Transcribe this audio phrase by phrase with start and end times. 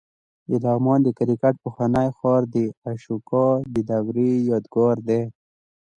[0.49, 2.57] د لغمان د کرکټ پخوانی ښار د
[2.91, 5.21] اشوکا د دورې یادګار دی